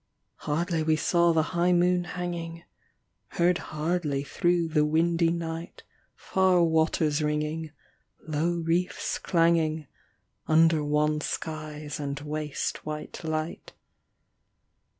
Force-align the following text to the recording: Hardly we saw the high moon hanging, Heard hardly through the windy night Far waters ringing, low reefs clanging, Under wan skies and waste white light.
Hardly 0.47 0.81
we 0.81 0.95
saw 0.95 1.31
the 1.31 1.43
high 1.53 1.71
moon 1.73 2.05
hanging, 2.05 2.63
Heard 3.37 3.59
hardly 3.69 4.23
through 4.23 4.69
the 4.69 4.83
windy 4.83 5.29
night 5.29 5.83
Far 6.15 6.63
waters 6.63 7.21
ringing, 7.21 7.69
low 8.27 8.49
reefs 8.65 9.19
clanging, 9.19 9.85
Under 10.47 10.83
wan 10.83 11.21
skies 11.21 11.99
and 11.99 12.19
waste 12.19 12.83
white 12.83 13.23
light. 13.23 13.73